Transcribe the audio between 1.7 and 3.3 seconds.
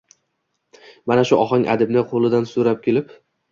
adibni qo’lidan sudrab kelib